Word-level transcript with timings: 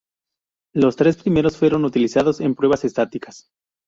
Los 0.73 0.95
tres 0.95 1.17
primeros 1.17 1.57
fueron 1.57 1.85
utilizados 1.85 2.39
en 2.41 2.55
pruebas 2.55 2.85
estáticas. 2.85 3.51